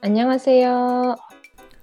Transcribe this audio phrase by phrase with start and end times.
[0.00, 1.16] 안녕하세요.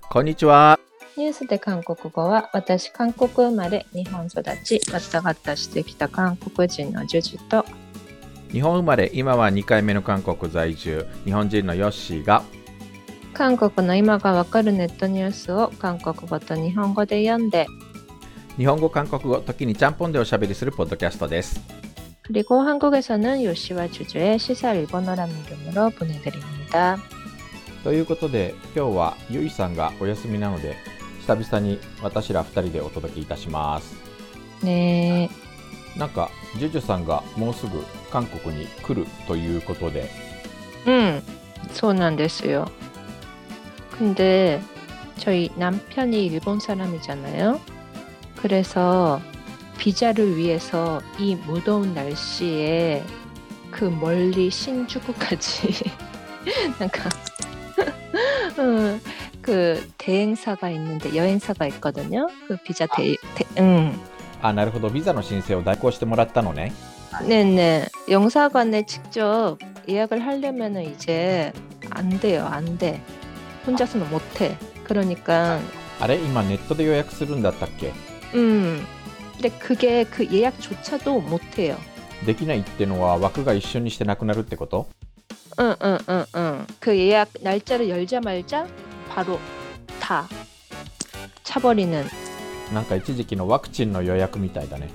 [0.09, 0.79] こんにちは。
[1.17, 7.65] ニュースで韓国語は私韓国生まれ日本育ち왔다 갔다してきた韓国人のジュジュと
[8.51, 12.41] 日本生まれ、今は2回目の韓国在住、日本人のヨッシーが、
[13.33, 17.67] 韓国の今がわかるネットニュースを韓国語と日本語で読んで
[18.57, 21.61] 日本語、韓国語、時にちゃんぽんでおしゃべりするポッドキャストです。
[22.23, 26.97] 그리고 한국에서는 요시와 주주의 시사 일본어라는 이름으로 보내드립니다.
[27.83, 30.75] ということで、今日はゆいさんがお休みなので、
[31.21, 33.95] 久々に私ら2人でお届けいたします。
[34.63, 35.29] 네,
[35.97, 40.09] なんか、ジュジュさんがもうすぐ韓国に来るということで、
[40.85, 41.21] 음,
[41.73, 42.65] そうなんですよ.
[43.97, 44.61] 근데
[45.17, 47.59] 저희 남편이 일본 사람이잖아요.
[48.37, 49.19] 그래서
[49.77, 53.03] 비자를 위해서 이 무더운 날씨에
[53.71, 55.83] 그 멀리 신주쿠까지
[56.81, 57.22] 약간 음,
[59.41, 62.27] 그 대행사가 있는데 여행사가 있거든요.
[62.47, 63.99] 그 비자 대, 대 음.
[64.41, 66.71] あ、なるほど、ビザの申請を代行してもらったのね。
[67.27, 67.87] 네네.
[68.09, 71.51] 영사관에 직접 예약을 하려면은 이제
[71.89, 72.45] 안 돼요.
[72.45, 73.01] 안 돼.
[73.65, 74.57] 혼자서는 못 해.
[74.85, 75.59] 그러니까
[75.99, 77.91] あれ今ネットで予約するんだったっけ
[78.35, 78.85] 음.
[79.33, 81.77] 근데 그게 그 예약조차도 못 해요.
[82.25, 84.87] できないってのは枠が一緒にしてなくなるってこと
[85.59, 86.67] 응, 응, 응, 응.
[86.79, 88.67] 그 예약 날짜를 열자마자
[89.09, 89.39] 바로
[89.99, 90.27] 다
[91.43, 92.05] 차버리는.
[92.73, 94.89] なんか一時期のワクチンの予約みたいだね。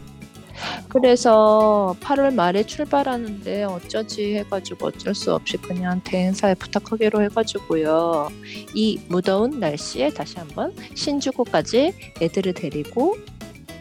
[0.89, 8.29] 그래서 8월 말에 출발하는데 어쩌지 해가지고 어쩔 수 없이 그냥 대행사에 부탁하기로 해가지고요.
[8.75, 13.17] 이 무더운 날씨에 다시 한번 신주쿠까지 애들을 데리고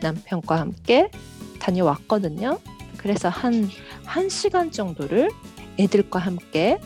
[0.01, 1.11] 남편과 함께
[1.59, 2.59] 다녀왔거든요.
[2.97, 3.69] 그래서 한
[4.05, 5.29] 1시간 정도를
[5.79, 6.79] 애들과 함께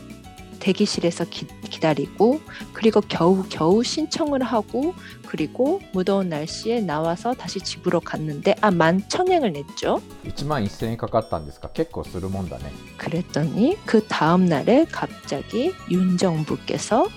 [0.59, 2.41] 대기실에서 기, 기다리고
[2.73, 4.95] 그리고 겨우 겨우 신청을 하고
[5.27, 10.01] 그리고 무더운 날씨에 나와서 다시 집으로 갔는데 아 만청행을 냈죠.
[10.25, 12.71] 1万1000円かかったんですか結構するもんだね。
[12.97, 17.07] 그랬더니 그 다음 날에 갑자기 윤 정부께서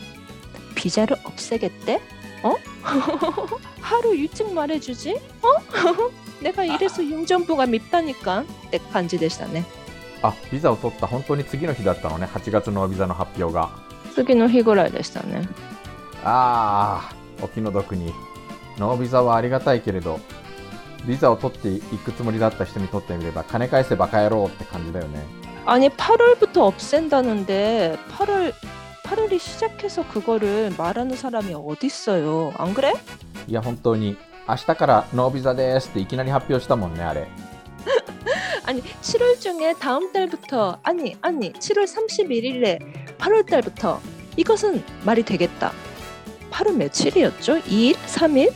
[0.74, 2.00] 비자를 없애겠대?
[2.42, 2.54] 어?
[3.80, 5.14] 하루 일찍 말해주지?
[5.42, 6.10] 어?
[6.40, 8.44] 내가 이래서 윤 정부가 밉다니까.
[8.70, 9.64] 내 간지でしたね.
[10.21, 12.25] あビザを取った本当に次の日だったのね。
[12.25, 13.69] 8月のビザの発表が。
[14.13, 15.47] 次の日ぐらいでしたね。
[16.23, 18.13] ああお気の毒に。
[18.77, 20.19] ノービザはありがたいけれど
[21.05, 25.19] ビザを取っていくつもりだった人にとってみれば金返せバカ野郎って感じだよね。
[25.65, 28.53] 아니8월부터없앤다는데8월
[29.03, 32.53] 8월이시작해서그거를말하는사람이어딨어 요?
[32.57, 32.93] 안그 래?
[33.47, 34.17] いや本当に。
[34.47, 37.27] 明日からノービザですっていきなり発表したもんねあれ。
[38.64, 44.00] 아니 7월 중에 다음 달부터 아니 아니 7월 31일에 8월 달부터
[44.36, 45.72] 이것은 말이 되겠다.
[46.50, 47.60] 8월 며칠이었죠?
[47.62, 47.94] 2일?
[47.94, 48.52] 3일?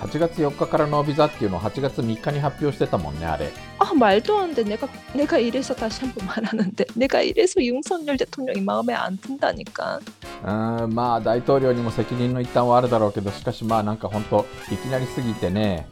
[0.00, 3.52] 8月4日からノービザっていうのを8月3日に発表してたもんね、あれ。
[3.78, 4.64] 아 말도 안 돼.
[4.64, 10.00] 내가 내가 이래서 다시 한번 말하는데 내가 이래서 윤석열 대통령이 마음에 안 든다니까.
[10.42, 15.86] うーんまあ大統領にも責任の一端はあるだろうけどしかしまあなんか本当いきなりすぎてね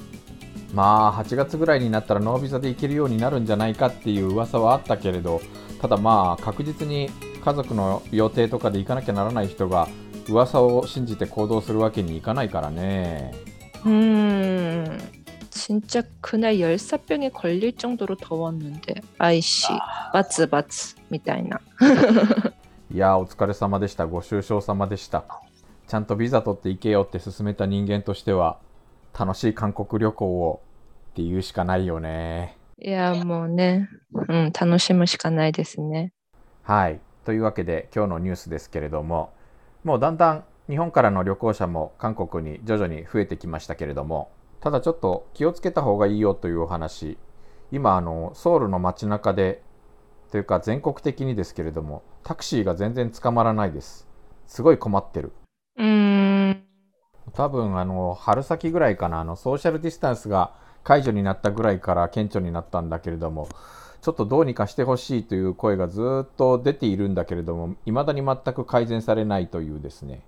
[0.75, 5.41] まあ8月ぐらいになったらノービザで行けるようになるんじゃないかっていう噂はあったけれど
[5.81, 7.11] ただまあ確実に
[7.45, 9.89] 家族の予定とかで行かなきゃならない人が
[10.29, 13.33] 噂を信じて行動するわけにいかないからね
[13.87, 14.99] 음.
[15.51, 19.69] 진짜 그날 열사병에 걸릴 정도로 더웠는데 아이씨
[20.13, 21.61] 맞즈 맞즈 みたいな
[22.93, 25.25] いやーお疲れ様でしたご愁傷様でした
[25.87, 28.59] ちゃんとビザ取って行けよって勧めた人間としては
[29.18, 30.62] 楽しい韓国旅行を
[31.12, 32.58] っていうしかないよね。
[32.80, 36.12] いや、もうね、うん、楽しむしかないですね。
[36.64, 37.00] はい。
[37.26, 39.32] というわけで、今日のニュースですけれども、
[39.84, 44.32] もうだんだん日本からの旅行者も韓国に徐々に増えてきましたけれども、
[44.62, 47.18] ただちょっと気をつけた方がいいよというお話、
[47.72, 49.62] 今、あの、ソウルの街中で、
[50.32, 54.08] というか全国的にですけれども、タクシーが全然捕まらないです。
[54.48, 55.32] すごい困ってる。
[55.78, 56.63] うーん、
[57.35, 63.49] 多分あの春先ぐらいかなあのソーシャルディスタンスが解除になったぐらいから顕著になったんだけれども
[64.01, 70.23] ちょっとどうにかしてほしいという声がずっと出ているんだけれども未だに全く改善されないというですね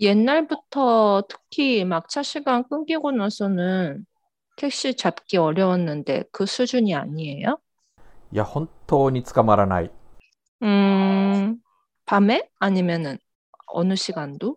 [0.00, 4.06] 옛날부터 특히 막차 시간 끊기고 나서는
[4.56, 7.58] 택시 잡기 어려웠는데 그 수준이 아니에요?
[8.32, 9.90] いや本当に捕まらない
[10.62, 11.60] 음,
[12.06, 12.48] 밤에?
[12.58, 13.18] 아니면은
[13.66, 14.56] 어느 시간도?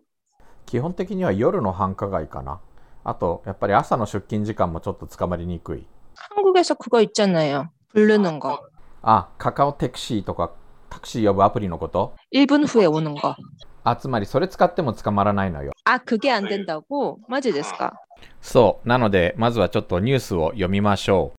[0.66, 2.60] 基本的には夜の繁華街かな
[3.04, 5.86] あとやっぱり朝の出勤時間もちょっと捕まりにくい
[6.36, 7.70] 한국에서 그거 있잖아요.
[7.94, 8.58] 부르는 거.
[9.02, 10.52] あカカオタクシーとか
[10.90, 13.34] タクシー呼ぶアプリのこと 1분 후에 오는 거.
[13.84, 15.72] あつまりそれ使っても捕まらないのよ。
[15.84, 17.18] 아, 그게 안 된다고?
[17.28, 17.92] 맞이 ですか?
[18.40, 18.88] そう。
[18.88, 21.38] なので、まずはちょっとニュースを読みましょう。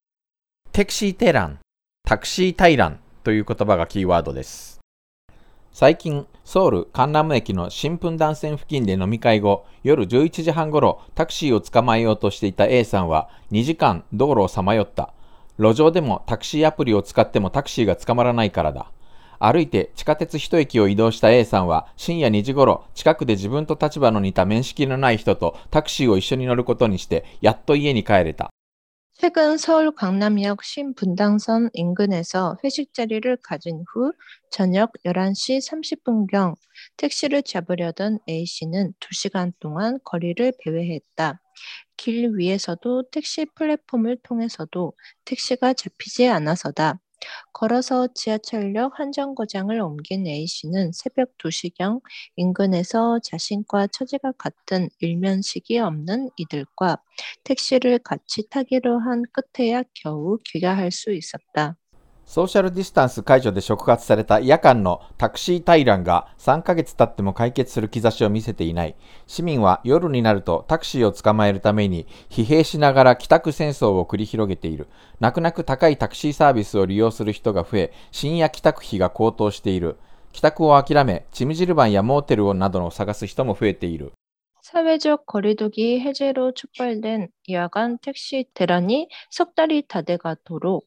[0.73, 1.59] テクシーテラン、
[2.05, 4.76] タクシータイランという言葉がキーワードです。
[5.80, 15.14] 最近、ソウル・カンナム駅の新聞団線付近で飲み会後、夜11時半ごろタクシーを捕まえようとしていた A さんは2時間道路をさまよった。
[15.56, 18.90] 路上でもタクシーアプリを使ってもタクシーが捕まらないからだ。
[19.38, 28.50] 歩いて地下鉄一駅を移動した A さんは深夜2時頃近くで自分と立場の似た面識のない人とタクシーを一緒に乗ることにしてやっと家に帰れた。
[29.20, 34.12] 최근 서울 강남역 신분당선 인근에서 회식 자리를 가진 후
[34.48, 36.54] 저녁 11시 30분경
[36.96, 41.40] 택시를 잡으려던 A씨는 2시간 동안 거리를 배회했다.
[41.96, 44.92] 길 위에서도 택시 플랫폼을 통해서도
[45.24, 47.00] 택시가 잡히지 않아서다.
[47.52, 52.00] 걸어서 지하철역 한정거장을 옮긴 A씨는 새벽 2시경
[52.36, 56.98] 인근에서 자신과 처지가 같은 일면식이 없는 이들과
[57.44, 61.76] 택시를 같이 타기로 한 끝에야 겨우 귀가할 수 있었다.
[62.27, 68.95] ソーシャルディスタンス解除で触発された夜間のタクシー対乱が3ヶ月経っても解決する兆しを見せていない。
[69.27, 74.87] 市民は夜になるとタクシーを捕まえるために疲弊しながら帰宅戦争を繰り広げている。
[75.19, 79.97] 泣く泣く高いタクシーサービスを利用する人が増え、深夜帰宅費が高騰している。
[80.31, 84.13] 帰宅を諦め、チムジルバンやモーテルなどを探す人も増えている。
[84.63, 90.85] 사회적 거리두기 해제로 촉발된 야간 택시 대란이 석 달이 다 돼가도록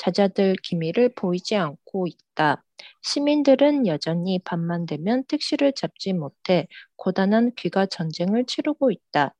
[0.00, 2.64] 잦아들 기미를 보이지 않고 있다.
[3.02, 6.66] 시민들은 여전히 밤만 되면 택시를 잡지 못해
[6.96, 9.34] 고단한 귀가 전쟁을 치르고 있다.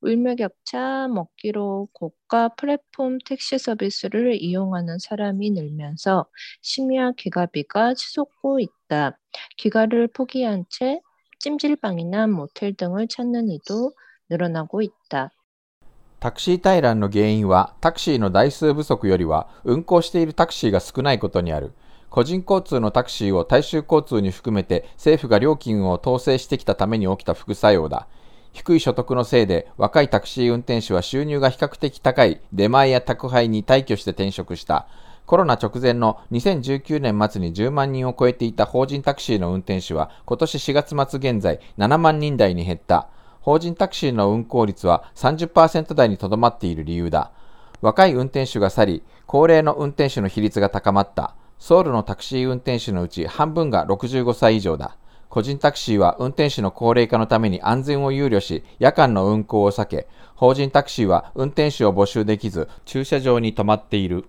[0.00, 6.26] 울며 격차 먹기로 고가 플랫폼 택시 서비스를 이용하는 사람이 늘면서
[6.62, 9.18] 심야 귀가비가 치솟고 있다.
[9.58, 11.00] 귀가를 포기한 채
[11.40, 13.92] 찜질방이나 모텔 등을 찾는 이도
[14.30, 15.30] 늘어나고 있다.
[16.20, 21.72] タクシー対乱の原因はタクシーの台数不足よりは運行しているタクシーが少ないことにある。
[22.10, 28.08] 個人交通のタクシーを大衆交通に含めて政府が料金を統制してきたために起きた副作用だ。
[28.52, 34.88] 低い所得のせいで若いタクシー運転手は収入が比較的高い出前や宅配に退去して転職した。
[35.24, 43.08] コロナ直前の2019年末に10万人を超えていた法人タクシーの運転手は今年4月末現在7万人台に減った。
[43.41, 47.31] 法人タクシーの運行率は30%台にとどまっている理由だ。
[47.81, 51.35] 若い運転手が去り、高齢の運転手の比率が高まった。
[51.59, 54.97] ソウルのタクシー運転手のうち半分が65歳以上だ。
[55.29, 64.25] 個人タクシーは運転手の高齢化のために安全を憂慮し、夜間の運行を避け、法人タクシーは運転手を募集できず、駐車場に止まっている。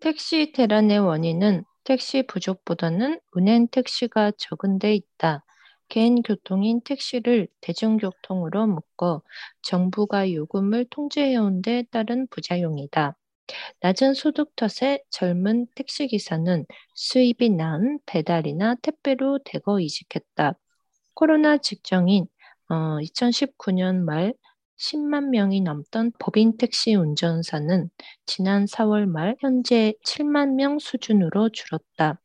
[0.00, 5.44] 택시 대란의 원인은 택시 부족보다는 운행 택시가 적은 데 있다.
[5.89, 9.21] 개인 교통인 택시를 대중교통으로 묶어
[9.61, 13.15] 정부가 요금을 통제해온 데 따른 부작용이다.
[13.81, 16.65] 낮은 소득 탓에 젊은 택시기사는
[16.95, 20.57] 수입이 낮은 배달이나 택배로 대거 이직했다.
[21.13, 22.25] 코로나 직전인
[22.69, 24.33] 어, 2019년 말
[24.77, 27.89] 10만 명이 넘던 법인 택시 운전사는
[28.25, 32.19] 지난 4월 말 현재 7만 명 수준으로 줄었다.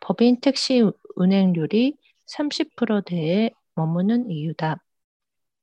[0.00, 0.84] 법인 택시
[1.16, 1.96] 운행률이
[2.26, 4.82] 30%대에 머무는 이유다.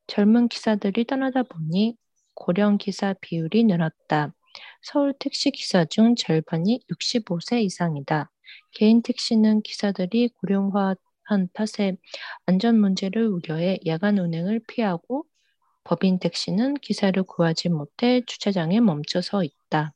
[0.08, 1.96] 젊은 기사들이 떠나다 보니
[2.34, 4.34] 고령 기사 비율이 늘었다.
[4.82, 8.32] 서울 택시 기사 중 절반이 65세 이상이다.
[8.72, 11.98] 개인 택시는 기사들이 고령화한 탓에
[12.46, 15.26] 안전 문제를 우려해 야간 운행을 피하고
[15.84, 19.94] 법인 택시는 기사를 구하지 못해 주차장에 멈춰 서 있다.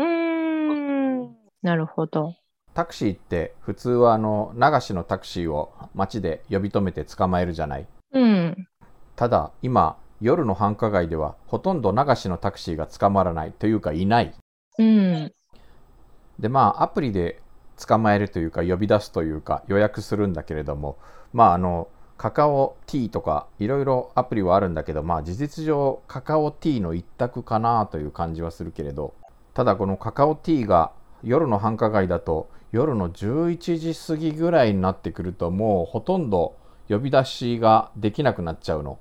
[0.00, 2.34] 음, 음 나루호도.
[2.74, 7.86] タクシーって普通はあの流しのタクシーを街で呼び止めて捕まえるじゃない。
[8.14, 8.54] 음,
[9.16, 14.34] ただ今夜の繁華街ではほとんど流しのタクシーが捕まらないというかいない。
[14.80, 15.30] 음,
[16.38, 17.40] でまあアプリで
[17.86, 20.98] 捕まえるというか呼び出すというか予約するんだけれども
[21.32, 29.14] まああのカカオティーとかいろいろアプリはあるんだけどまあ事実上カカオティーの一択かなという感じはするけれど
[29.52, 30.92] ただこのカカオティーが
[31.24, 36.56] 夜の繁華街だと夜の11時過ぎぐらいになってくるともうほとんど
[36.88, 38.98] 呼び出しができなくなっちゃうの。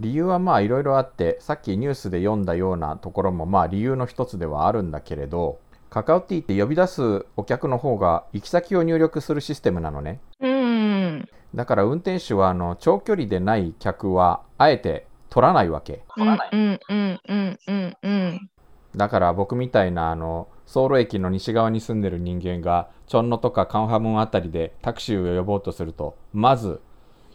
[0.00, 5.58] 理由はまあいろいろあってさっきニュースで読んだようなところもまあ理由の一つではあるんだけれど
[5.90, 10.18] カカオティーって呼び出すお客の方が行き先を入力するシステムなのね。
[11.54, 16.04] だから運転手はあの長距離でない客はあえて取らないわけ。
[18.96, 26.81] だから僕みたいなあのソウル駅の西側に住んでる人間がチョンノとかカンハムンあたりでタクシーを呼ぼうとするとまず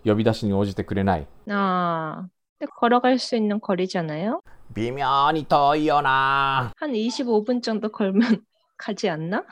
[0.05, 1.27] 呼び出しに応じてくれない。
[1.49, 4.41] 아, 근데 걸어갈 수 있는 거리잖아요.
[4.75, 6.73] 微妙に遠いよな。
[6.77, 8.43] 한 25분 정도 걸면
[8.77, 9.45] 가지 않나?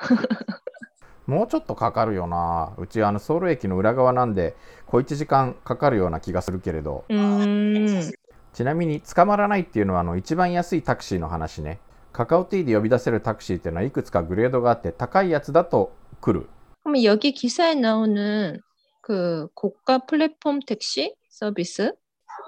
[1.27, 2.73] もうちょっとかかるよな。
[2.79, 4.57] うちあのソウル駅の裏側なんで、
[4.87, 7.05] 小1時間かかるような気がするけれど。
[7.11, 8.11] 음,
[8.55, 11.81] ちなみに捕まらないっていうのはあの一番安いタクシーの話ね。
[12.13, 16.49] カカオティーで呼び出せるタクシーっていうのはいくつかグレードがあって高いやつだと来る。
[16.85, 18.61] 그럼 여기 기사에 나오는
[19.03, 21.93] 그 고가 플랫폼 택시 서비스?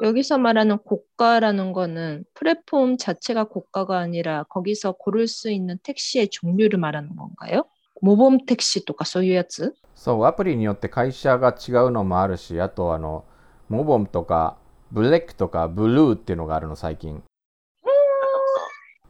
[0.03, 7.17] 여기서 말하는 고가라는 거는 플랫폼 자체가 고가가 아니라 거기서 고를 수 있는 택시의 종류를 말하는
[7.17, 7.65] 건가요?
[8.01, 9.75] 모범 택시 とかそういうやつ?
[9.95, 13.25] そう、アプリによって会社が違うのもあるし、あとあの、
[13.69, 14.57] モボンとか
[14.91, 17.23] ブレックとかブルーっていうのがあるの最近。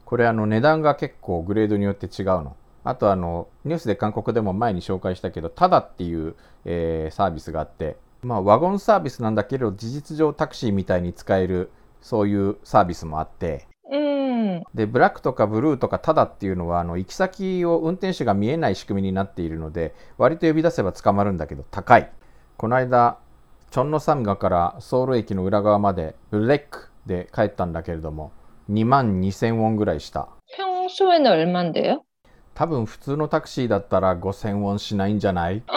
[0.06, 2.56] これあの値段が結構グレードによって違うの。
[2.84, 11.70] あとあの、ニュースで韓国でも前に紹介したけど、タダっていう、えーサービスがあって、まあワゴンサービスなんだけど、事実上タクシーみたいに使える、
[12.00, 22.08] そういうサービスもあって、 음, で、ブラックとかブルーとかタダっていうのは、あの、行き先を運転手が見えない仕組みになっているので、割と呼び出せば捕まるんだけど、高い。
[22.56, 23.18] この間、
[23.72, 28.30] チョンノサムガからソウル駅の裏側まで、ブレックで帰ったんだけれども、
[28.69, 30.29] 2万2000ウォンぐらいした。
[30.57, 32.01] 평소에는 얼만데요?
[32.53, 35.73] 多分普通のタクシーだったら5000ウォンしないんじゃない 아,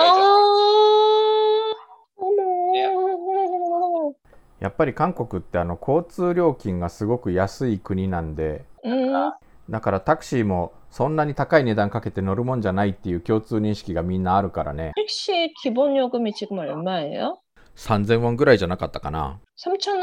[2.19, 4.15] 어머.
[4.61, 9.31] やっぱり韓国ってあの交通料金がすごく安い国なんで、 음,
[9.71, 14.93] だからタクシーもそんなに高い値段かけて乗るもんじゃないっていう共通認識がみんなあるからね。
[14.97, 17.37] 택시 기본 요금이 지금 얼마예요?
[17.77, 19.39] 3000ウォンぐらいじゃなかったかな。
[19.59, 20.03] 3,000원?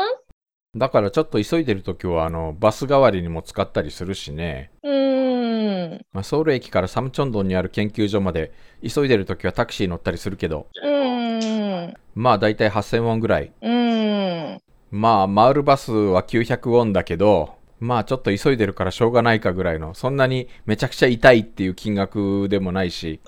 [0.77, 4.71] だからちょっと急いでるときは、あの、バス代わりにも使ったりするしね。
[4.83, 6.07] うーん。
[6.13, 8.53] まあ、ソウル駅からサムチョンドンにある研究所まで、
[8.87, 10.67] 急いでるときはタクシー乗ったりするけど。
[10.83, 11.95] うーん。
[12.15, 13.53] まあ、だいたい8000ウォンぐらい。
[13.63, 14.63] うーん。
[14.91, 23.21] まあ、回るバスは900ウォンだけど、まあちょっと急いでるからしょうがないかぐらいの、そんなにめちゃくちゃ痛いっていう金額でもないし。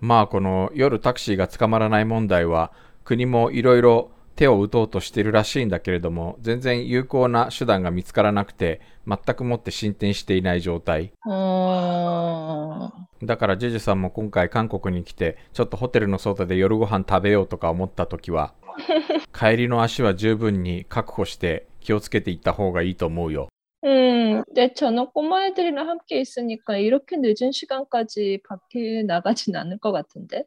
[0.00, 2.72] まあこの夜タクシーが捕まらない問題は、
[3.04, 12.89] 国もいろいろ手を打とうとしてるらしいんだけれども全然有効な手段が見つからなくて全くもって進展していない状態 어,
[13.23, 18.53] だからジュジュさんも今回韓国に来てちょっとホテルの外で夜ご飯食べようとか思った時は
[19.37, 23.49] 帰りの足は十分に確保して気をつけていった方がいいと思うよ
[23.83, 30.43] 음, 근데 저는 꼬마 애들이랑 함께 있으니까 이렇게 늦은 시간까지 밖에 나가진 않을 것 같은데?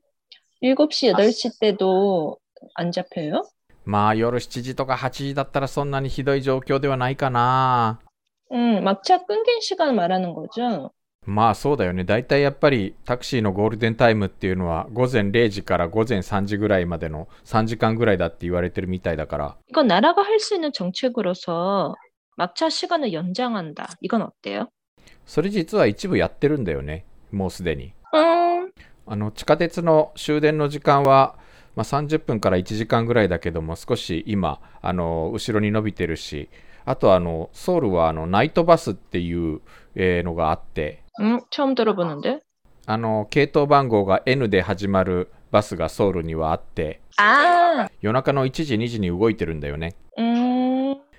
[0.62, 2.38] 7시, 8시 때도
[2.75, 3.42] 안 잡혀요?
[3.88, 7.99] まあ夜7時とか8時だったらそんなにひどい状況ではないかな
[8.52, 10.90] 음, 막차 끊긴 시간 말하는 거죠?
[11.26, 12.04] まあそうだよね。
[12.04, 19.56] 大体やっぱりタクシーのゴールデンタイムっていうのは午前0時から午前3時ぐらいまでの3時間ぐらいだって言われてるみたいだから。
[19.70, 21.94] 이건 나라가 할 수 있는 정책으로서
[22.37, 23.88] 막차 시간을 연장한다.
[24.02, 24.68] 이건 어때요?
[25.25, 27.06] それ実は一部やってるんだよね。
[27.32, 27.94] もうすでに。
[28.14, 28.70] 음,
[29.06, 31.37] あの地下鉄の終電の時間は、
[31.76, 36.49] まあ、30分から1時間ぐらいだけども少し今あの後ろに伸びてるし
[36.84, 39.61] あとあのソウルはあのナイトバスっていう、
[39.94, 42.40] えーのがあって 음, 처음 들어보는데?
[42.87, 50.48] あの系統番号が N で始まるバスがソウルにはあって 아, 夜中の1時2時に動いてるんだよね 음,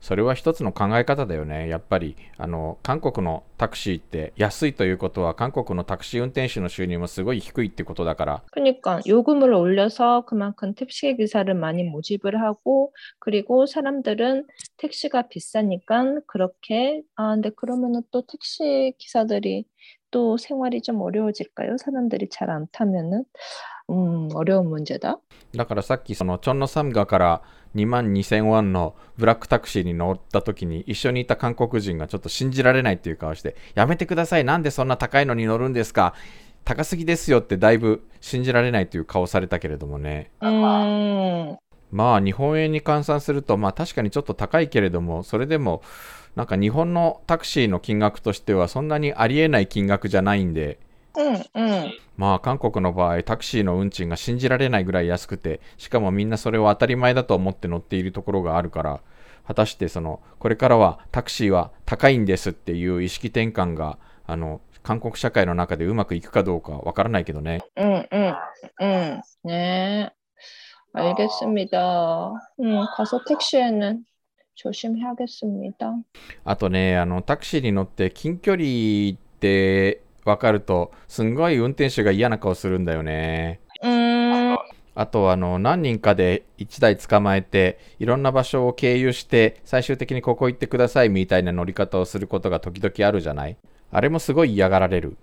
[0.00, 14.46] それは一つの考え方だよねやっぱりあの韓国のタクシーって安いということは韓国のタクシー運転手の収入もすごい低いってことだから 그러니까 요금을 올려서 그만큼 택시 기사를 많이 모집을 하고 그리고 사람들은
[14.78, 19.66] 택시가 비싸니까 그렇게 아 근데 그러면은 또 택시 기사들이
[20.10, 21.76] 또 생활이 좀 어려워질까요?
[21.76, 23.24] 사람들이 잘 안 타면은
[23.88, 25.18] 음 어려운 문제다.
[25.54, 27.42] だからさっきそのチョンノサムガから
[27.74, 36.14] 2万2000ウォンのブラックタクシーに乗った時に一緒にいた韓国人がちょっと信じられないっていう顔してやめてくださいなんでそんな高いのに乗るんですか
[36.64, 41.56] 高すぎですよってだいぶ信じられないという顔されたけれどもね 음
[41.90, 45.82] まあ日本円に換算するとまあ確かにちょっと高いけれどもそれでも
[46.36, 50.78] なんか日本のタクシーの金額としてはそんなにありえない金額じゃないんで
[51.18, 51.90] 음, 음.
[52.16, 59.00] まあ韓国の場合タクシーの運賃が信じられないぐらい安くてしかもみんなそれを当たり前だと思って乗っているところがあるから
[59.46, 67.60] 果たしてそのこれからはタクシーは高いんですっていう意識転換があの韓国社会の中でうまくいくかどうかわからないけどね。
[67.76, 68.34] うんうん
[68.80, 70.12] うんね
[70.92, 74.04] 알겠습니다 음, 가서 택시에는
[74.56, 75.94] 조심해야겠습니다.
[76.44, 83.61] あとね、あのタクシーに乗って近距離って 分かると、すんごい運転手が嫌な顔するんだよね。
[83.81, 84.57] うん
[84.97, 93.57] あとあの何人かで1台捕まえていろんな場所を経由して最終的にここ行ってくださいみたいな乗り方をすることが時々あるじゃない？
[93.91, 95.17] あれもすごい嫌がられる。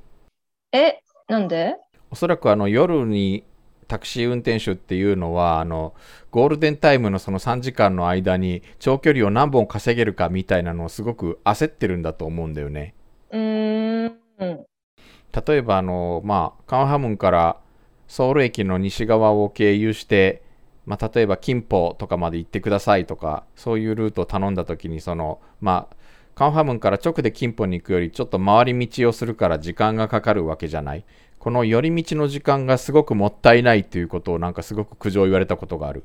[0.72, 1.76] え、なんで？
[2.10, 3.44] おそらくあの夜に
[3.88, 5.94] タクシー運転手っていうのはあの
[6.30, 12.94] ゴールデンタイムのその3時間の間に長距離を何本稼げるかみたいなのをすごく焦ってるんだと思うんだよね。
[13.30, 14.66] うーん。
[15.32, 17.56] 例えばあの、まあ、カンハムンから
[18.06, 20.42] ソウル駅の西側を経由して、
[20.84, 25.96] まあ、例えばキンポとかまで行ってくださいとかそういうルートを頼んだ時にそのまあ
[26.34, 31.04] カンハムンから直でキンポに行くよりちょっと回り道をするから時間がかかるわけじゃない。
[31.38, 36.04] この寄り道の時間がすごくもったいないということをなんかすごく苦情言われたことがある、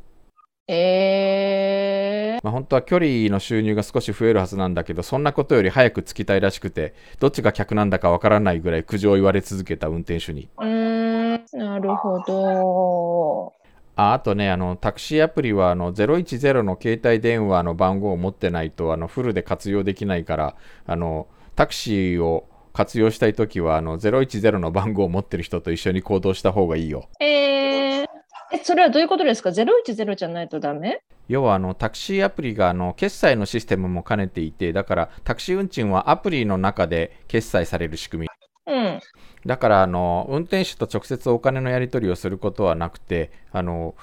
[0.67, 13.53] えまあ、本当は距離の収入が少し増えるはずなんだけどそんなことより早く着きたいらしくてどっちが客なんだかわからないぐらい苦情を言われ続けた運転手にー、うーん、なるほど。
[13.99, 27.09] ああとね、あのタクシーアプリはあの010の携帯電話の番号を持ってないとあのフルで活用できないからあのタクシーを活用したいときはあの010の番号を持ってる人と一緒に行動した方がいいよ。
[27.19, 28.07] えー、
[28.53, 31.01] え、それはどういうことですか ?010 じゃないとダメ？
[31.28, 38.28] 要はあのタクシーアプリがあの決済のシステムも兼ねていてだからタクシー運賃はアプリの中で決済される仕組み。
[38.66, 39.00] うん。
[39.46, 43.94] だからあの運転手と直接お金のやり取りをすることはなくてあの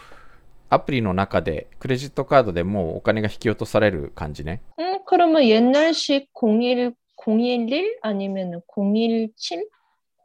[0.69, 4.61] アプリの中でクレジットカードでもうお金が引き落とされる感じね。
[4.79, 9.63] 음, 그러면 옛날식 01, 011 아니면 017?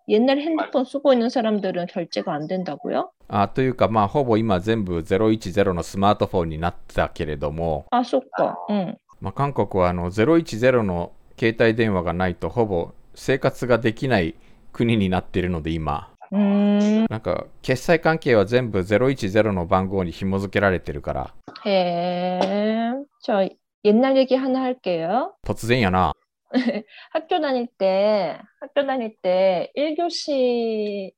[0.08, 3.10] 옛날 핸드폰 쓰고 있는 사람들은 결제가 안 된다고요?
[3.28, 8.54] あというかまあほぼ今全部010のスマートフォンになったけれども、 아, 쏙까.
[8.70, 8.96] 응.
[9.20, 14.34] まあ、韓国はあの010の携帯電話がないとほぼ生活ができない
[14.72, 21.34] 国になっているので今 음, なんか決済関係は全部010の番号に紐付けられてるから
[21.64, 22.92] 해.
[23.22, 23.48] 저
[23.84, 25.32] 옛날 얘기 하나 할게요.
[25.46, 26.12] 突然やな
[27.11, 31.13] 학교 다닐 때, 학교 다닐 때 1교시의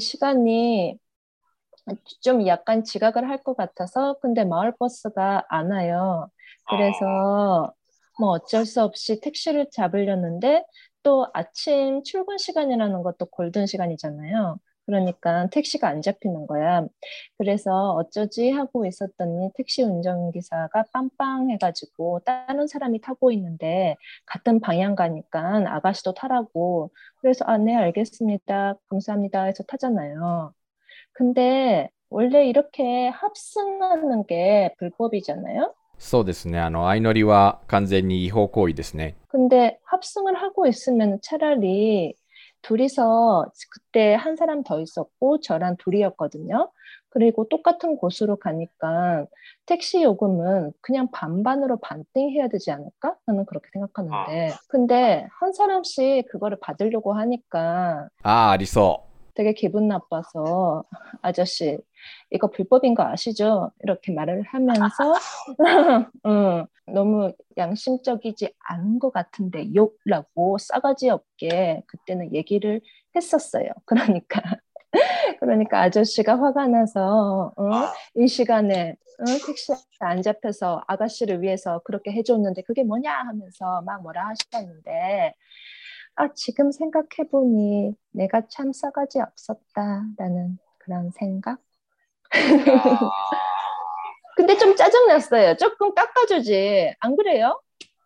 [0.00, 0.98] 시간이
[2.20, 6.28] 좀 약간 지각을 할 것 같아서 근데 마을버스가 안 와요.
[6.68, 7.72] 그래서
[8.20, 10.64] 뭐 어쩔 수 없이 택시를 잡으려는데
[11.02, 14.58] 또 아침 출근 시간이라는 것도 골든 시간이잖아요.
[14.85, 16.87] 그러니까 택시가 안 잡히는 거야.
[17.37, 26.13] 그래서 어쩌지 하고 있었더니 택시 운전기사가 빵빵해가지고 다른 사람이 타고 있는데 같은 방향 가니까 아가씨도
[26.13, 26.91] 타라고.
[27.21, 28.75] 그래서 아, 네, 알겠습니다.
[28.89, 29.43] 감사합니다.
[29.43, 30.53] 해서 타잖아요.
[31.11, 35.73] 근데 원래 이렇게 합승하는 게 불법이잖아요.
[35.99, 42.13] そうですねあの相乗りは完全に違法行為ですね 근데 합승을 하고 있으면 차라리
[42.62, 46.70] 둘이서 그때 한 사람 더 있었고 저랑 둘이었거든요.
[47.10, 49.26] 그리고 똑같은 곳으로 가니까
[49.66, 53.16] 택시 요금은 그냥 반반으로 반띵해야 되지 않을까?
[53.26, 54.50] 저는 그렇게 생각하는데.
[54.50, 54.58] 아.
[54.68, 59.11] 근데 한 사람씩 그거를 받으려고 하니까 아, 알겠어.
[59.34, 60.84] 되게 기분 나빠서
[61.22, 61.78] 아저씨
[62.30, 63.70] 이거 불법인 거 아시죠?
[63.82, 65.14] 이렇게 말을 하면서
[66.26, 72.80] 응, 너무 양심적이지 않은 것 같은데 욕라고 싸가지 없게 그때는 얘기를
[73.14, 73.68] 했었어요.
[73.86, 74.42] 그러니까
[75.40, 77.70] 그러니까 아저씨가 화가 나서 어?
[78.16, 79.24] 이 시간에 어?
[79.46, 85.34] 택시 안 잡혀서 아가씨를 위해서 그렇게 해줬는데 그게 뭐냐 하면서 막 뭐라 하셨는데
[86.15, 91.59] 아, 지금 생각해보니 내가 참 싸가지 없었다라는 그런 생각?
[94.35, 95.57] 근데 좀 짜증났어요.
[95.57, 96.95] 조금 깎아주지.
[96.99, 97.61] 안 그래요?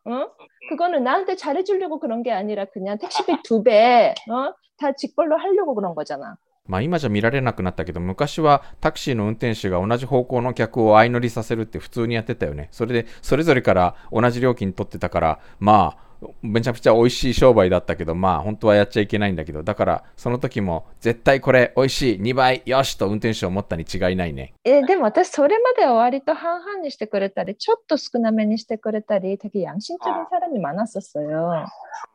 [0.05, 0.27] 어?
[0.69, 4.53] 그거는 나한테 잘해주려고 그런 게 아니라 그냥 택시비 두 배, 어?
[4.77, 6.37] 다 직벌로 하려고 그런 거잖아.
[6.67, 16.04] まあ今じゃ見られなくなったけど昔はタクシーの運転手が同じ方向の客を相乗りさせるって普通にやってたよねそれでそれぞれから同じ料金取ってたからまあ
[16.41, 31.65] めちゃくちゃ美味しい商売だったけどまあ本当はやっちゃいけないんだけどだからその時も絶対これ美味しい2倍よしと運転手を持ったに違いないね 예, でも私それまでは割と半々にしてくれたり、ちょっと少なめにしてくれたり、되게 양심적인 사람이 많았었어요.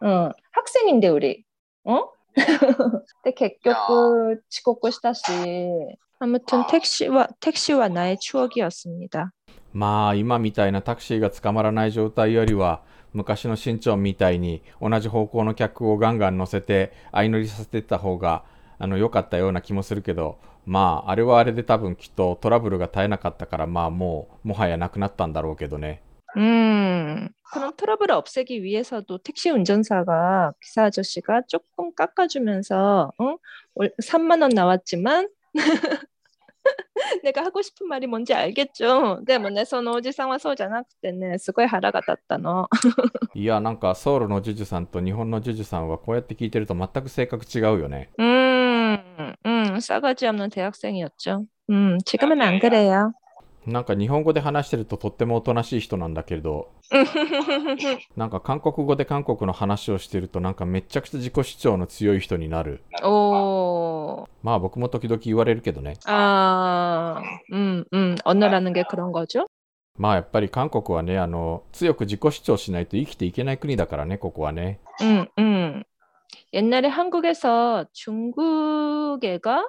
[0.05, 1.45] 응, 학생인데 우리,
[1.85, 2.11] 어?
[3.23, 5.23] 근데 결국遅刻したし,
[6.19, 9.33] 아무튼 택시와 택시와 나의 추억이었습니다.
[9.73, 18.45] まあ今みたいなタクシーが捕まらない状態よりは 昔の新潮みたいに同じ方向の客をガンガン乗せて相乗りさせてった方が
[18.79, 26.03] あの良かったような気もするけどまああれはあれで多分きっとトラブルが絶えなかったからまあもうもはやなくなったんだろうけどね。
[26.37, 33.37] 음, 그런 트러블을 없애기 위해서도 택시 운전사가 기사 아저씨가 조금 깎아주면서 어?
[34.03, 35.29] 3만 원 나왔지만
[37.23, 39.21] 내가 하고 싶은 말이 뭔지 알겠죠.
[39.25, 42.69] でもね、そのおじさんはそうじゃなくてね、すごい腹が立ったの。
[43.35, 48.11] いやなんかソウルのジュジュさんと日本のジュジュさんはこうやって聞いてると全く性格違うよね。
[48.19, 48.99] 음,
[49.47, 51.45] 음, 싸가지 없는 대학생이었죠.
[51.71, 53.13] 음, 지금은 안 그래요.
[53.67, 56.69] なんか日本語で話してるととってもおとなしい人なんだけれど
[58.17, 62.81] なんか韓国語で韓国の話をしてるとなんかめちゃくちゃ自己主張の強い人になる。
[63.03, 65.95] 오, まあ僕も時々言われるけどね。
[66.07, 67.21] 아,
[67.53, 69.47] 음, 음, 언어라는 게 그런 거죠?
[69.99, 74.79] まあやっぱり韓国はね、あの、強く自己主張しないと生きていけない国だからね、ここはね。
[75.03, 75.83] 음, 음.
[76.53, 79.69] 옛날에 한국에서 중국 애가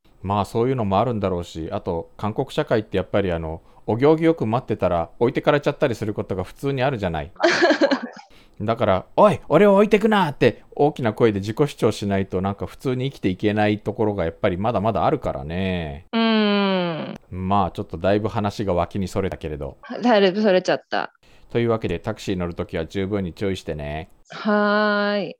[0.23, 7.31] まあそういうのもあるんだろうしあと韓国社会ってやっぱりあのお行儀よく待ってたら置いてかれちゃったりすることが普通にあるじゃない。
[8.61, 16.05] だから「おい俺を置いてくな!」って大きな声で自己主張しないとなんか普通に生きていけないところがやっぱりまだまだあるからね。
[16.13, 19.77] うんまあちょっとだいぶ話が脇にそれたけれど。
[20.03, 21.11] だいぶそれちゃった。
[21.49, 24.09] というわけでタクシー乗るときは十分に注意してね。
[24.29, 25.35] はーい。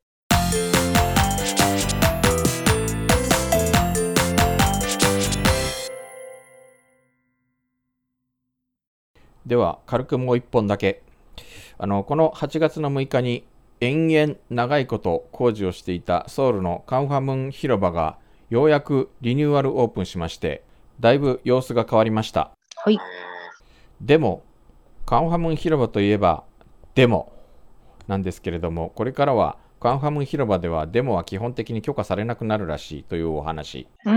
[9.46, 11.02] では軽くもう一本だけ。
[11.78, 13.44] あのこの8月の6日に
[13.80, 18.18] 延々長いこと工事をしていたソウルのカンファムン広場が
[18.52, 20.64] ようやくリニューアルオープンしまして
[21.00, 22.52] だいぶ様子が変わりました。
[22.76, 23.00] はい。
[24.00, 24.44] でも
[25.08, 26.44] カンファムン広場といえば
[26.94, 27.32] デモ
[28.08, 33.88] なんですけれどもこれからはカンファムン広場ではデモは基本的に許可されなくなるらしいというお話。
[34.06, 34.12] 음,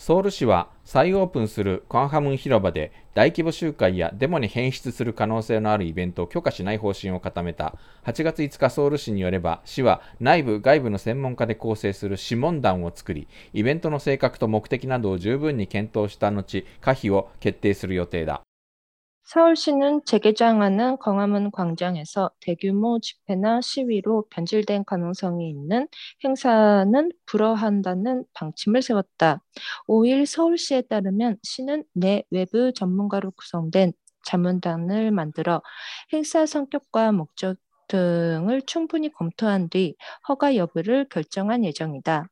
[0.00, 7.74] ソウル市は再オープンするカンハムン広場で大規模集会やデモに変質する可能性のあるイベントを許可しない方針を固めた。
[8.06, 18.40] 8月5日ソウル市によれば市は内部外部の専門家で構成する諮問団を作りイベントの性格と目的などを十分に検討した後可否を決定する予定だ。
[19.24, 25.86] 서울시는 재개장하는 광화문 광장에서 대규모 집회나 시위로 변질된 가능성이 있는
[26.24, 29.42] 행사는 불허한다는 방침을 세웠다.
[29.86, 33.92] 5일 서울시에 따르면 시는 내 외부 전문가로 구성된
[34.24, 35.62] 자문단을 만들어
[36.12, 37.56] 행사 성격과 목적
[37.88, 39.96] 등을 충분히 검토한 뒤
[40.28, 42.28] 허가 여부를 결정한 예정이다.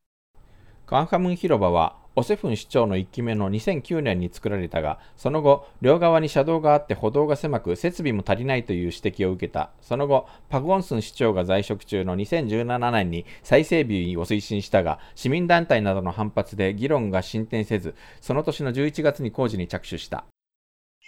[0.86, 9.71] 광화문 히로바와 オセフン市長の1期目の2009年に作られたが、その後、両側に車道があって歩道が狭く、設備も足りないという指摘を受けた。
[9.81, 20.25] その後、パク・ウォンスン市長が在職中の2017年に再整備を推進したが、市民団体などの反発で議論が進展せず、その年の11月に工事に着手した。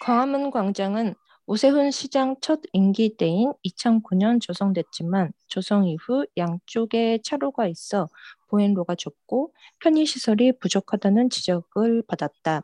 [0.02, 1.16] 광화문 광장은
[1.48, 8.10] 오세훈 시장 첫 임기 때인 2009년 조성됐지만 조성 이후 양쪽에 차로가 있어
[8.50, 12.62] 보행로가 좁고 편의시설이 부족하다는 지적을 받았다.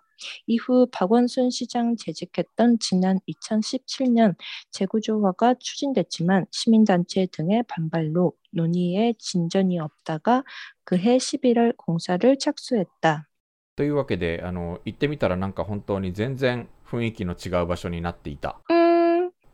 [0.47, 4.35] 이후 박원순 시장 재직했던 지난 2017년
[4.71, 10.43] 재구조화가 추진됐지만 시민단체 등의 반발로 논의에 진전이 없다가
[10.83, 13.27] 그해 11월 공사를 착수했다.
[13.75, 18.59] というわけで、あの、行ってみたらなんか本当に全然雰囲気の違う場所になっていた。
[18.69, 18.74] 음,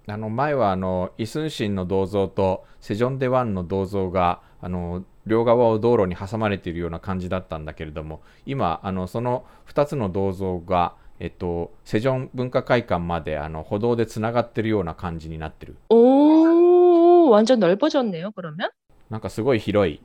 [0.08, 18.70] あの前はあのイスンシンの銅像とセジョンデワンの銅像があの両側を道路に挟まれているような感じだったんだけれども今あのその2つの銅像が、えっと、セジョン文化会館まであの歩道でつながってるような感じになってる 오, 완전 넓어졌네요, 그러면?
[19.10, 20.02] なんかすごい広い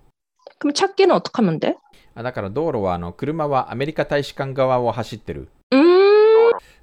[0.58, 1.76] 그럼 찾기는 어떻게 하면 돼?
[2.14, 5.95] あだから道路はあの車はアメリカ大使館側を走ってる 음,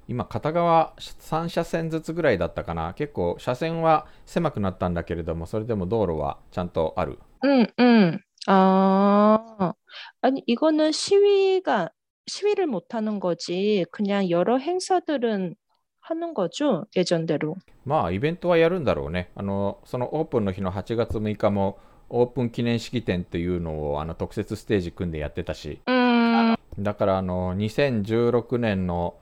[0.08, 8.18] 今片側3車線ずつぐらいだったかな結構車線は狭くなったんだけれどもそれでも道路はちゃんとある 음, 음.
[8.46, 9.72] 아,
[10.22, 11.90] 아니, 이거는 시위가,
[12.26, 13.84] 시위를 못 하는 거지.
[13.90, 15.54] 그냥 여러 행사들은
[16.00, 16.86] 하는 거죠.
[16.96, 17.56] 예전대로.
[17.84, 19.30] まあイベントはやるんだろうね。
[19.34, 21.78] あのそのオープンの日の8月6日も
[22.08, 29.14] オープン記念式典っていうのをあの特設ステージ組んでやってたし、 음, だからあの2016年の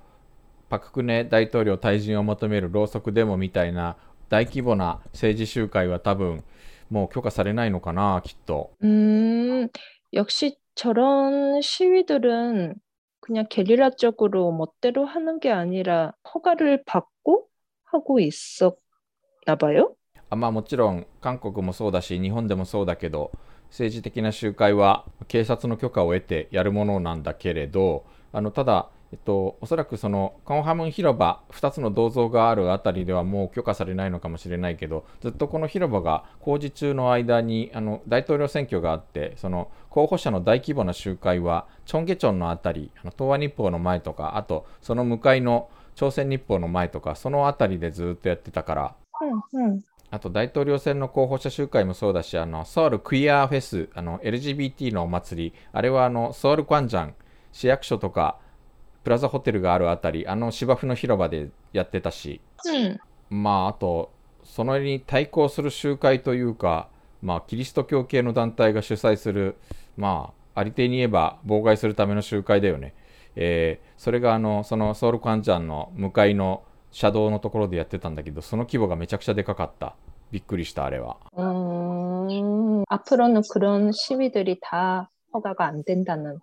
[0.72, 3.96] パククネ大統領退陣を求めるろうそくデモみたいな
[4.28, 6.44] 大規模な政治集会は多分
[6.90, 8.70] もう許可されないのかな、きっと。
[8.82, 9.68] 음,
[10.12, 12.74] 역시 저런 시위들은
[13.20, 17.46] 그냥 게릴라적으로 멋대로 하는 게 아니라 허가를 받고
[17.84, 18.76] 하고 있었나
[19.58, 19.94] 봐요.
[20.30, 23.32] あまあもちろん韓国もそうだし日本でもそうだけど
[23.70, 48.95] 政治的な集会は警察の許可を得てやるものなんだけれどあのただ、 えっと、おそらくそのカンハムン広場2つの銅像があるあたりではもう許可されないのかもしれないけどずっとこの広場が工事中の間にあの大統領選挙があってその候補者の大規模な集会はチョンゲチョンのあたりあの東亜日報の前とかあとその向かいの朝鮮日報の前とかそのあたりでずっとやってたから
[49.54, 49.82] 음, 음.
[50.10, 57.15] あと大統領選の候補者集会もそうだし、あのソウルクイアフェス、あの LGBT のお祭り、あれはあのソウルクワンジャン、
[57.52, 58.38] 市役所とか
[59.04, 62.98] プラザホテルがあるあたり、あの芝生の広場でやってたし、 음.
[63.30, 64.11] まああと、
[64.44, 66.88] そのに対抗する集会というか、
[67.22, 69.56] まあキリスト教系の団体が主催する、
[69.96, 72.94] まあありていに言えば妨害するための集会だよね。
[73.37, 79.94] えーそれがあのそのソウルクワンジャンの向かいの車道のところでやってたんだけど、その規模がめちゃくちゃでかかった。
[80.30, 81.16] びっくりした、あれは。
[81.38, 86.38] 음, 앞으로는 그런 시위들이 다 허가가 안 된다는.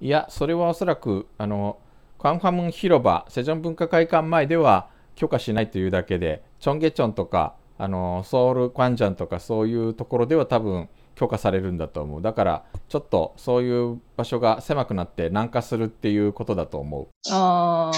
[0.00, 1.78] いや、それはおそらく、あの、
[2.27, 12.21] カンファムン広場、セジョン文化会館前では許可しないというだけで、チョンゲチョンとか、あの、ソウルクワンジャンとかそういうところでは多分許可されるんだと思う。
[12.21, 17.91] だから、ちょっとそういう場所が狭くなって南下するっていうことだと思 어,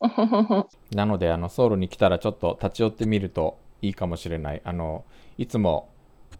[0.00, 0.96] う。
[0.96, 4.62] なので、あの、ソウルに来たらちょっと立ち寄ってみるといいかもしれない。
[4.64, 5.04] あの、
[5.38, 5.90] いつも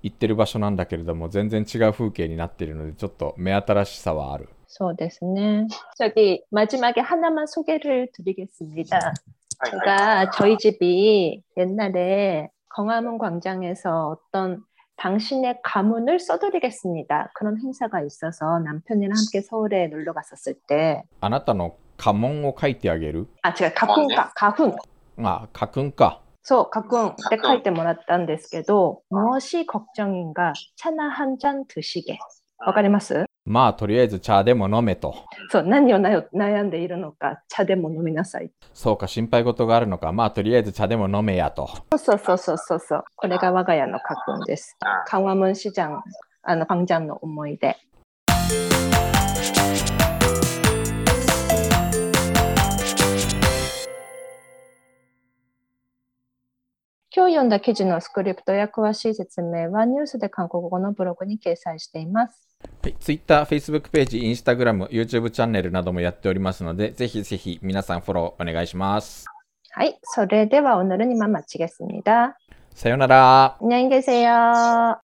[0.03, 4.49] 行ってる場所なんだけれども、全然違う風景になっているので、ちょっと目新しさはある。
[4.67, 5.67] そうですね.
[5.97, 9.13] 저기 마지막에 하나만 소개를 드리겠습니다.
[9.69, 14.63] 제가 저희 집이 옛날에 광화문 광장에서 어떤
[14.97, 17.31] 당신의 가문을 써드리겠습니다.
[17.35, 24.75] 그런 행사가 있어서 남편이랑 함께 서울에 놀러 갔었을 때, あなたの家紋を書いてあげる 아, 제가 가훈, 가, 가훈,
[25.23, 25.91] あ、書くん
[26.45, 26.45] か。
[26.45, 30.53] 소 가훈 때書いてもらったんですけど, 무엇이 걱정인가?
[30.75, 32.17] 차나 한 잔 드시게.
[32.65, 33.25] わかります?
[33.43, 35.15] まあ、とりあえず茶でも飲めと。
[35.49, 38.51] そう、何をなよ悩んでいるのか、茶でも飲みなさい。
[38.73, 40.11] そうか、心配事があるのか。
[40.11, 41.67] まあ、とりあえず茶でも飲めやと。
[41.97, 43.03] そうそうそうそうそう。
[43.15, 44.77] これが我が家の家訓です。
[45.09, 46.01] 강화문시장、
[46.43, 47.75] あの、광장の思い出。
[57.15, 62.47] 今日読んだ記事のスクリプトや詳しい説明はニュースで韓国語のブログに掲載しています。
[62.81, 69.25] はい、Twitter、Facebook ページ、Instagram、YouTube チャンネルなどもやっておりますので、ぜひぜひ皆さんフォローお願いします。
[69.71, 72.37] はい、それでは오늘은이만마치겠습니다。
[72.73, 73.57] さよなら。
[73.61, 75.04] 안녕히 계세요.